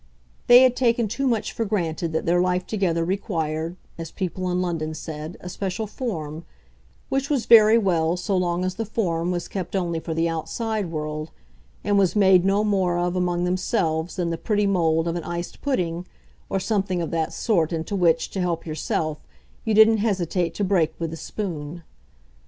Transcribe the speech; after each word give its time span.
They 0.47 0.63
had 0.63 0.75
taken 0.75 1.07
too 1.07 1.27
much 1.27 1.51
for 1.51 1.63
granted 1.63 2.11
that 2.11 2.25
their 2.25 2.41
life 2.41 2.65
together 2.65 3.05
required, 3.05 3.75
as 3.99 4.09
people 4.09 4.49
in 4.49 4.59
London 4.59 4.95
said, 4.95 5.37
a 5.41 5.47
special 5.47 5.85
"form" 5.85 6.43
which 7.09 7.29
was 7.29 7.45
very 7.45 7.77
well 7.77 8.17
so 8.17 8.35
long 8.35 8.65
as 8.65 8.73
the 8.73 8.85
form 8.87 9.29
was 9.29 9.47
kept 9.47 9.75
only 9.75 9.99
for 9.99 10.15
the 10.15 10.27
outside 10.27 10.91
world 10.91 11.29
and 11.83 11.99
was 11.99 12.15
made 12.15 12.43
no 12.45 12.63
more 12.63 12.97
of 12.97 13.15
among 13.15 13.43
themselves 13.43 14.15
than 14.15 14.31
the 14.31 14.39
pretty 14.39 14.65
mould 14.65 15.07
of 15.07 15.15
an 15.15 15.23
iced 15.23 15.61
pudding, 15.61 16.07
or 16.49 16.59
something 16.59 16.99
of 16.99 17.11
that 17.11 17.31
sort, 17.31 17.71
into 17.71 17.95
which, 17.95 18.31
to 18.31 18.41
help 18.41 18.65
yourself, 18.65 19.19
you 19.65 19.75
didn't 19.75 19.97
hesitate 19.97 20.55
to 20.55 20.63
break 20.63 20.95
with 20.97 21.11
the 21.11 21.15
spoon. 21.15 21.83